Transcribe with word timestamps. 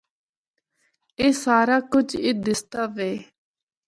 اے 1.19 1.27
سارا 1.43 1.77
کجھ 1.91 2.13
اے 2.23 2.31
دسدا 2.43 2.83
وے۔ 2.95 3.11